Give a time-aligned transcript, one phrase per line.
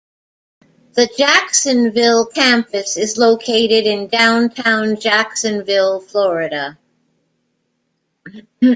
[0.93, 6.79] The Jacksonville campus is located in downtown Jacksonville, Florida.